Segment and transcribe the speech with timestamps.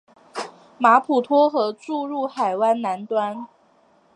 [0.79, 3.47] 马普托河注入海湾南端。